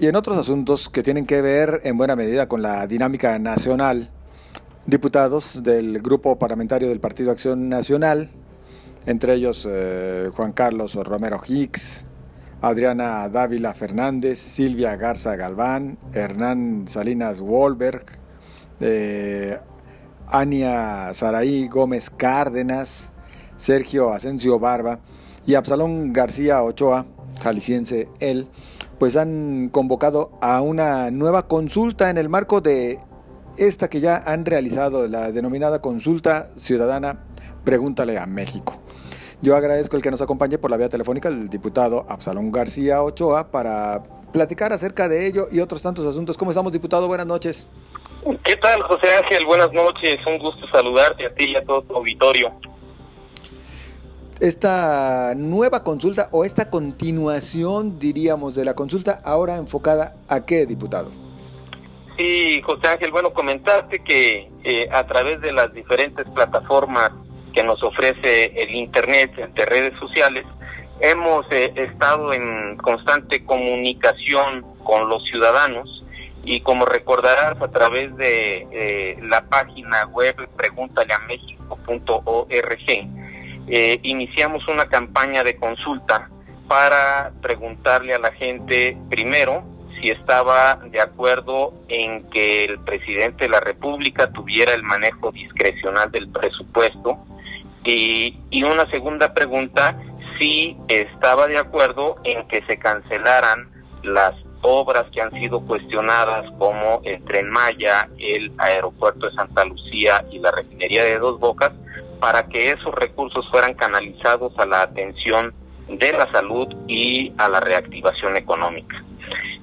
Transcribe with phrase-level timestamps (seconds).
[0.00, 4.10] Y en otros asuntos que tienen que ver en buena medida con la dinámica nacional,
[4.86, 8.30] diputados del grupo parlamentario del Partido Acción Nacional,
[9.06, 12.04] entre ellos eh, Juan Carlos Romero Hicks,
[12.60, 18.04] Adriana Dávila Fernández, Silvia Garza Galván, Hernán Salinas Wolberg,
[18.78, 19.58] eh,
[20.28, 23.10] Ania Saraí Gómez Cárdenas,
[23.56, 25.00] Sergio Asensio Barba
[25.44, 27.04] y Absalón García Ochoa,
[27.42, 28.46] jalisciense él,
[28.98, 32.98] pues han convocado a una nueva consulta en el marco de
[33.56, 37.24] esta que ya han realizado, la denominada consulta ciudadana
[37.64, 38.80] Pregúntale a México.
[39.42, 43.50] Yo agradezco el que nos acompañe por la vía telefónica el diputado Absalón García Ochoa
[43.50, 46.38] para platicar acerca de ello y otros tantos asuntos.
[46.38, 47.06] ¿Cómo estamos, diputado?
[47.08, 47.68] Buenas noches.
[48.44, 49.44] ¿Qué tal, José Ángel?
[49.44, 50.18] Buenas noches.
[50.26, 52.52] Un gusto saludarte a ti y a todo tu auditorio
[54.40, 61.10] esta nueva consulta o esta continuación, diríamos, de la consulta, ahora enfocada a qué, diputado?
[62.16, 67.12] Sí, José Ángel, bueno, comentaste que eh, a través de las diferentes plataformas
[67.52, 70.44] que nos ofrece el Internet, de redes sociales,
[71.00, 76.04] hemos eh, estado en constante comunicación con los ciudadanos
[76.44, 83.17] y como recordarás a través de eh, la página web preguntaleamexico.org,
[83.70, 86.30] eh, iniciamos una campaña de consulta
[86.68, 89.64] para preguntarle a la gente primero
[90.00, 96.10] si estaba de acuerdo en que el presidente de la República tuviera el manejo discrecional
[96.10, 97.18] del presupuesto.
[97.84, 99.98] Y, y una segunda pregunta
[100.38, 103.70] si estaba de acuerdo en que se cancelaran
[104.02, 110.24] las obras que han sido cuestionadas como el tren Maya, el aeropuerto de Santa Lucía
[110.30, 111.72] y la refinería de Dos Bocas
[112.20, 115.54] para que esos recursos fueran canalizados a la atención
[115.88, 119.02] de la salud y a la reactivación económica.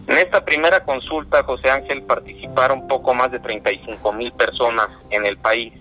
[0.07, 5.37] En esta primera consulta, José Ángel, participaron poco más de 35 mil personas en el
[5.37, 5.73] país.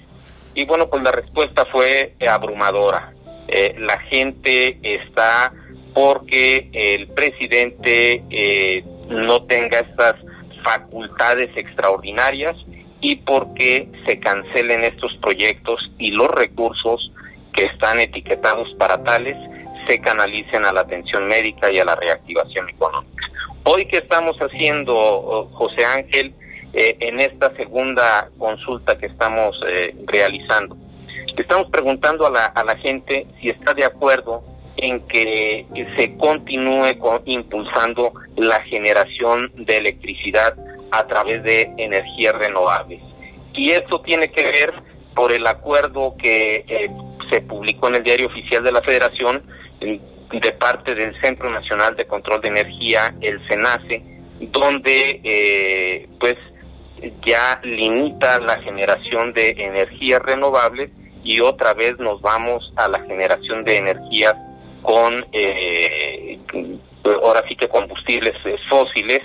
[0.55, 3.13] Y bueno, pues la respuesta fue abrumadora.
[3.49, 5.53] Eh, la gente está
[5.93, 10.17] porque el presidente eh, no tenga estas
[10.65, 12.57] facultades extraordinarias
[13.05, 17.13] y porque se cancelen estos proyectos y los recursos
[17.53, 19.37] que están etiquetados para tales
[19.87, 23.27] se canalicen a la atención médica y a la reactivación económica.
[23.65, 26.33] Hoy que estamos haciendo, José Ángel,
[26.73, 30.75] eh, en esta segunda consulta que estamos eh, realizando,
[31.37, 34.43] estamos preguntando a la, a la gente si está de acuerdo
[34.79, 35.67] en que
[35.99, 40.57] se continúe impulsando la generación de electricidad
[40.99, 43.01] a través de energías renovables.
[43.55, 44.75] Y esto tiene que ver
[45.15, 46.91] por el acuerdo que eh,
[47.31, 49.43] se publicó en el Diario Oficial de la Federación
[49.81, 54.03] de parte del Centro Nacional de Control de Energía, el CENACE,
[54.41, 56.37] donde eh, pues
[57.25, 60.91] ya limita la generación de energías renovables
[61.23, 64.35] y otra vez nos vamos a la generación de energías
[64.83, 66.39] con eh,
[67.23, 68.35] ahora sí que combustibles
[68.69, 69.21] fósiles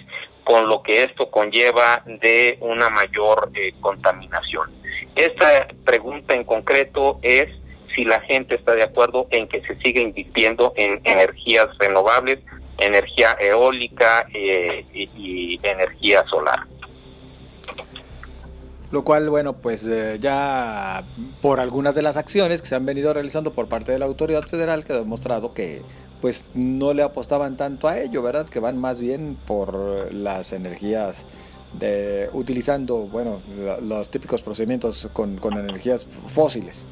[0.49, 4.71] con lo que esto conlleva de una mayor eh, contaminación.
[5.15, 7.49] Esta pregunta en concreto es
[7.95, 12.39] si la gente está de acuerdo en que se siga invirtiendo en energías renovables,
[12.79, 16.61] energía eólica eh, y, energía solar.
[18.89, 21.03] Lo cual, bueno, pues eh, ya
[21.43, 24.47] por algunas de las acciones que se han venido realizando por parte de la autoridad
[24.47, 25.83] federal quedó demostrado que
[26.21, 28.47] pues no le apostaban tanto a ello, ¿verdad?
[28.47, 31.25] Que van más bien por las energías
[31.73, 33.41] de, utilizando, bueno,
[33.81, 36.87] los típicos procedimientos con, con energías fósiles.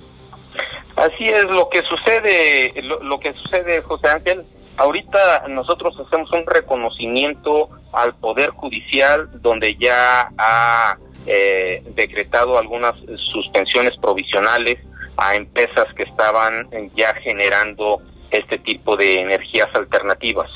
[0.97, 4.45] Así es lo que sucede, lo, que sucede, José Ángel.
[4.77, 12.95] Ahorita nosotros hacemos un reconocimiento al Poder Judicial donde ya ha eh, decretado algunas
[13.31, 14.79] suspensiones provisionales
[15.17, 18.01] a empresas que estaban ya generando
[18.31, 20.49] este tipo de energías alternativas.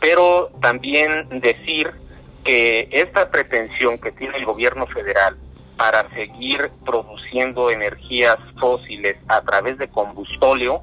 [0.00, 1.90] Pero también decir
[2.44, 5.36] que esta pretensión que tiene el gobierno federal
[5.76, 10.82] para seguir produciendo energías fósiles a través de combustóleo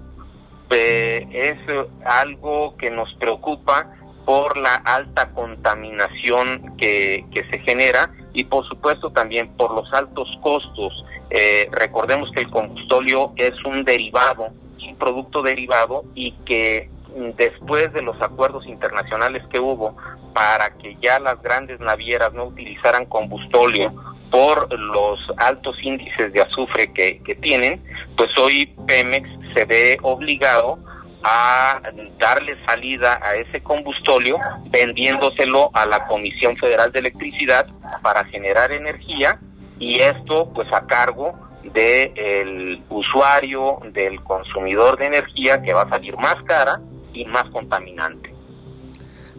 [0.69, 1.57] eh, es
[2.05, 3.93] algo que nos preocupa
[4.25, 10.27] por la alta contaminación que, que se genera y por supuesto también por los altos
[10.41, 11.05] costos.
[11.29, 14.49] Eh, recordemos que el combustóleo es un derivado
[14.93, 16.89] un producto derivado y que
[17.37, 19.95] después de los acuerdos internacionales que hubo
[20.33, 23.93] para que ya las grandes navieras no utilizaran combustóleo
[24.31, 27.83] por los altos índices de azufre que, que tienen,
[28.17, 30.79] pues hoy Pemex se ve obligado
[31.23, 31.79] a
[32.17, 34.37] darle salida a ese combustóleo
[34.71, 37.67] vendiéndoselo a la Comisión Federal de Electricidad
[38.01, 39.39] para generar energía
[39.79, 41.33] y esto pues a cargo
[41.71, 46.81] del usuario, del consumidor de energía que va a salir más cara
[47.13, 48.33] y más contaminante.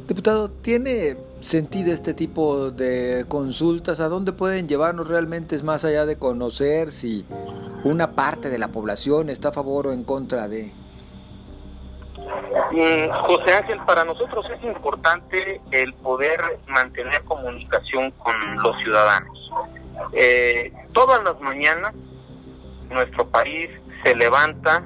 [0.07, 4.01] Diputado, ¿tiene sentido este tipo de consultas?
[4.01, 5.57] ¿A dónde pueden llevarnos realmente?
[5.57, 7.25] Es más allá de conocer si
[7.85, 10.73] una parte de la población está a favor o en contra de...
[12.73, 19.51] Mm, José Ángel, para nosotros es importante el poder mantener comunicación con los ciudadanos.
[20.13, 21.95] Eh, todas las mañanas
[22.91, 23.71] nuestro país
[24.03, 24.85] se levanta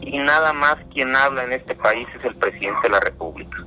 [0.00, 3.58] y nada más quien habla en este país es el presidente de la República.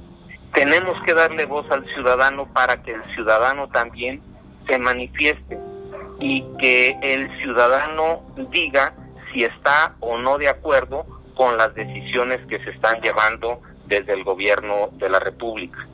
[0.53, 4.21] Tenemos que darle voz al ciudadano para que el ciudadano también
[4.67, 5.57] se manifieste
[6.19, 8.93] y que el ciudadano diga
[9.31, 14.23] si está o no de acuerdo con las decisiones que se están llevando desde el
[14.23, 15.87] gobierno de la República.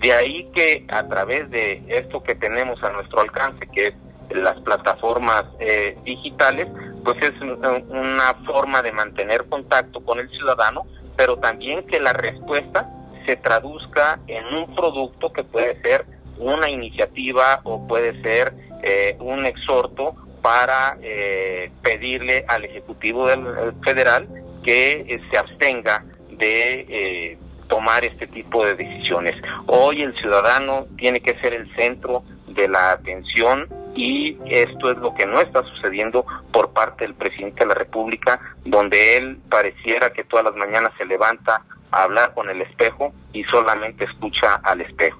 [0.00, 3.94] De ahí que a través de esto que tenemos a nuestro alcance, que es
[4.30, 6.68] las plataformas eh, digitales,
[7.04, 10.86] pues es una forma de mantener contacto con el ciudadano,
[11.16, 12.88] pero también que la respuesta
[13.26, 16.04] se traduzca en un producto que puede ser
[16.38, 18.52] una iniciativa o puede ser
[18.82, 23.44] eh, un exhorto para eh, pedirle al Ejecutivo del,
[23.84, 24.28] Federal
[24.62, 27.36] que se abstenga de
[27.68, 29.34] tomar este tipo de decisiones.
[29.66, 35.12] Hoy el ciudadano tiene que ser el centro de la atención y esto es lo
[35.12, 40.22] que no está sucediendo por parte del presidente de la República, donde él pareciera que
[40.22, 45.18] todas las mañanas se levanta a hablar con el espejo y solamente escucha al espejo.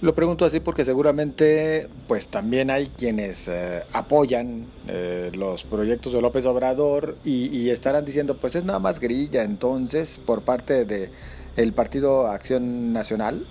[0.00, 6.20] Lo pregunto así porque seguramente pues también hay quienes eh, apoyan eh, los proyectos de
[6.20, 11.10] López Obrador y, y, estarán diciendo pues es nada más grilla entonces por parte de
[11.56, 13.46] el Partido Acción Nacional.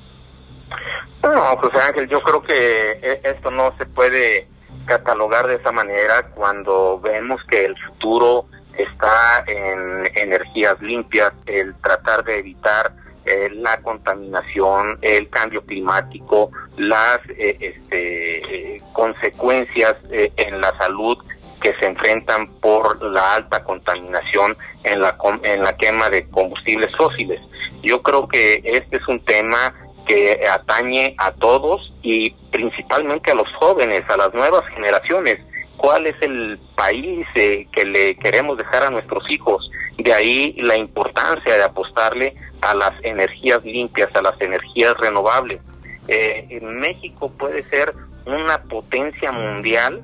[1.33, 4.47] No, José Ángel, yo creo que e, esto no se puede
[4.85, 8.45] catalogar de esa manera cuando vemos que el futuro
[8.77, 12.91] está en energías limpias, el tratar de evitar
[13.25, 21.17] eh, la contaminación, el cambio climático, las eh, este, consecuencias eh, en la salud
[21.59, 27.41] que se enfrentan por la alta contaminación en la, en la quema de combustibles fósiles.
[27.81, 29.73] Yo creo que este es un tema
[30.05, 35.39] que atañe a todos y principalmente a los jóvenes, a las nuevas generaciones.
[35.77, 39.69] ¿Cuál es el país eh, que le queremos dejar a nuestros hijos?
[39.97, 45.61] De ahí la importancia de apostarle a las energías limpias, a las energías renovables.
[46.07, 47.93] Eh, México puede ser
[48.25, 50.01] una potencia mundial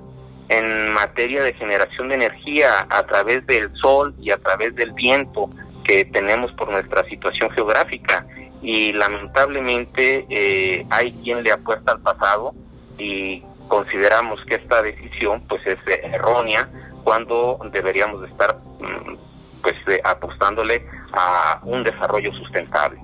[0.49, 5.49] en materia de generación de energía a través del sol y a través del viento
[5.85, 8.25] que tenemos por nuestra situación geográfica
[8.61, 12.53] y lamentablemente eh, hay quien le apuesta al pasado
[12.97, 16.69] y consideramos que esta decisión pues es errónea
[17.03, 19.15] cuando deberíamos estar mm,
[19.61, 22.99] pues eh, apostándole a un desarrollo sustentable.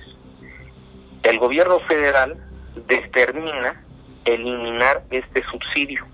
[1.24, 2.36] El gobierno federal
[2.86, 3.84] determina
[4.24, 6.06] eliminar este subsidio.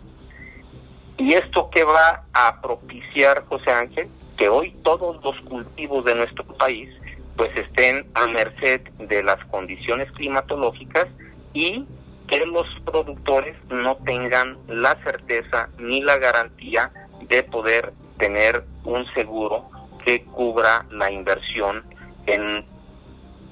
[1.18, 4.08] ¿Y esto qué va a propiciar, José Ángel?
[4.40, 6.88] Que hoy todos los cultivos de nuestro país
[7.36, 11.08] pues estén a merced de las condiciones climatológicas
[11.52, 11.84] y
[12.26, 16.90] que los productores no tengan la certeza ni la garantía
[17.28, 19.68] de poder tener un seguro
[20.06, 21.84] que cubra la inversión
[22.24, 22.64] en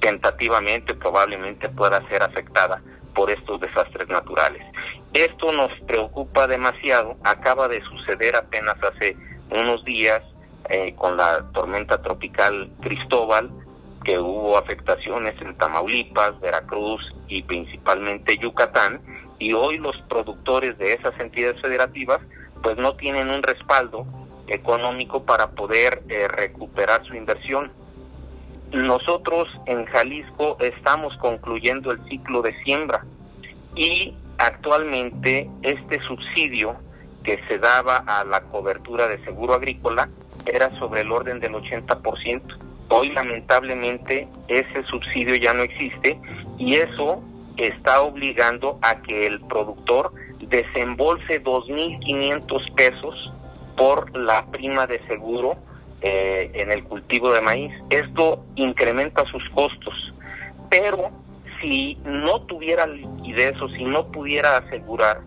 [0.01, 2.81] tentativamente probablemente pueda ser afectada
[3.15, 4.65] por estos desastres naturales.
[5.13, 9.17] Esto nos preocupa demasiado, acaba de suceder apenas hace
[9.51, 10.23] unos días
[10.69, 13.51] eh, con la tormenta tropical Cristóbal,
[14.05, 19.01] que hubo afectaciones en Tamaulipas, Veracruz y principalmente Yucatán,
[19.39, 22.21] y hoy los productores de esas entidades federativas
[22.63, 24.07] pues no tienen un respaldo
[24.49, 27.71] económico para poder eh, recuperar su inversión.
[28.73, 33.05] Nosotros en Jalisco estamos concluyendo el ciclo de siembra
[33.75, 36.77] y actualmente este subsidio
[37.23, 40.09] que se daba a la cobertura de seguro agrícola
[40.49, 42.43] era sobre el orden del 80%.
[42.91, 46.19] Hoy lamentablemente ese subsidio ya no existe
[46.59, 47.23] y eso
[47.57, 53.33] está obligando a que el productor desembolse 2.500 pesos
[53.77, 55.57] por la prima de seguro
[56.01, 57.73] eh, en el cultivo de maíz.
[57.91, 60.15] Esto incrementa sus costos,
[60.71, 61.11] pero
[61.61, 65.21] si no tuviera liquidez o si no pudiera asegurar,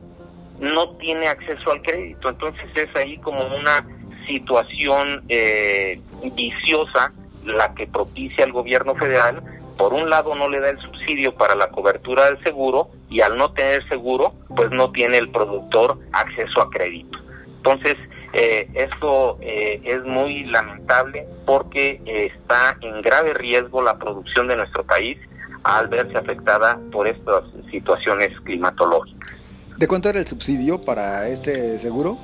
[0.60, 2.30] no tiene acceso al crédito.
[2.30, 3.86] Entonces es ahí como una
[4.32, 6.00] situación eh,
[6.36, 7.12] viciosa
[7.46, 9.42] la que propicia el gobierno federal.
[9.78, 13.38] Por un lado no le da el subsidio para la cobertura del seguro y al
[13.38, 17.18] no tener seguro, pues no tiene el productor acceso a crédito.
[17.58, 17.98] Entonces,
[18.34, 24.84] eh, esto eh, es muy lamentable porque está en grave riesgo la producción de nuestro
[24.84, 25.18] país
[25.64, 29.30] al verse afectada por estas situaciones climatológicas.
[29.78, 32.18] ¿De cuánto era el subsidio para este seguro?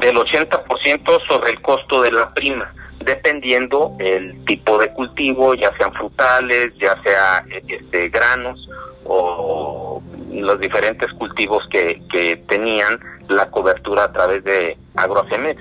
[0.00, 2.72] Del 80% sobre el costo de la prima,
[3.04, 8.68] dependiendo el tipo de cultivo, ya sean frutales, ya sea este, granos
[9.04, 15.60] o los diferentes cultivos que, que tenían la cobertura a través de Agrocemex.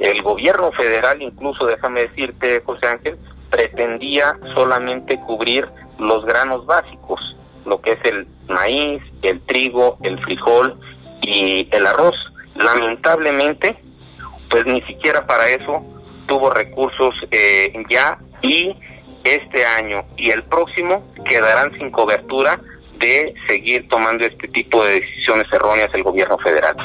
[0.00, 3.18] El gobierno federal, incluso déjame decirte, José Ángel,
[3.50, 5.66] pretendía solamente cubrir
[5.98, 7.20] los granos básicos,
[7.64, 10.78] lo que es el maíz, el trigo, el frijol
[11.22, 12.14] y el arroz.
[12.58, 13.76] Lamentablemente,
[14.50, 15.84] pues ni siquiera para eso
[16.26, 18.74] tuvo recursos eh, ya y
[19.24, 22.60] este año y el próximo quedarán sin cobertura
[22.98, 26.76] de seguir tomando este tipo de decisiones erróneas el gobierno federal.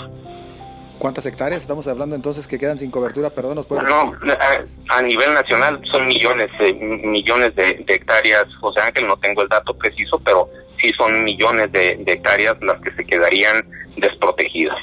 [1.02, 3.32] ¿Cuántas hectáreas estamos hablando entonces que quedan sin cobertura?
[3.32, 3.82] Perdón, ¿nos puede...
[3.82, 4.14] No,
[4.90, 8.46] a, nivel nacional son millones, eh, millones de, hectáreas.
[8.60, 10.48] José Ángel, no tengo el dato preciso, pero
[10.80, 13.66] sí son millones de, hectáreas las que se quedarían
[13.98, 14.78] desprotegidas.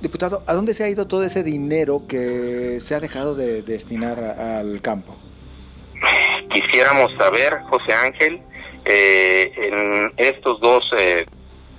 [0.00, 4.18] Diputado, ¿a dónde se ha ido todo ese dinero que se ha dejado de destinar
[4.18, 5.14] al campo?
[6.50, 8.40] Quisiéramos saber, José Ángel,
[8.86, 11.26] eh, en estos dos eh,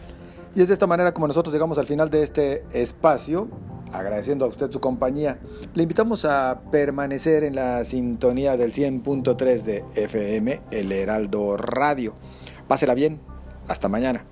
[0.55, 3.49] Y es de esta manera como nosotros llegamos al final de este espacio,
[3.93, 5.39] agradeciendo a usted su compañía.
[5.75, 12.15] Le invitamos a permanecer en la sintonía del 100.3 de FM, El Heraldo Radio.
[12.69, 13.21] Pásela bien,
[13.67, 14.27] hasta mañana.